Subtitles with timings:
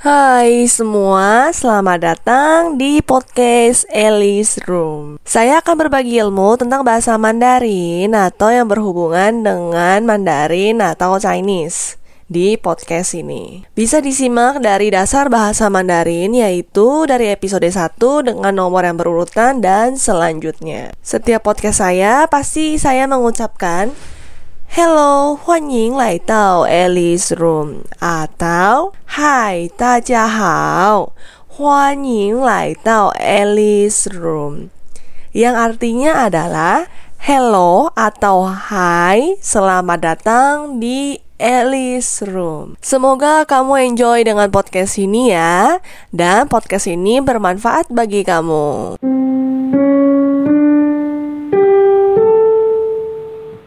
[0.00, 5.20] Hai semua, selamat datang di podcast Alice Room.
[5.20, 12.56] Saya akan berbagi ilmu tentang bahasa Mandarin atau yang berhubungan dengan Mandarin atau Chinese di
[12.56, 13.68] podcast ini.
[13.76, 20.00] Bisa disimak dari dasar bahasa Mandarin yaitu dari episode 1 dengan nomor yang berurutan dan
[20.00, 20.96] selanjutnya.
[21.04, 23.92] Setiap podcast saya pasti saya mengucapkan
[24.66, 31.12] Hello，欢迎来到 Alice Room atau Hai，大家好，
[31.44, 34.72] 欢迎来到 Alice Room
[35.36, 36.88] yang artinya adalah
[37.20, 42.80] Hello atau Hai, selamat datang di Alice Room.
[42.80, 45.84] Semoga kamu enjoy dengan podcast ini ya,
[46.14, 48.96] dan podcast ini bermanfaat bagi kamu.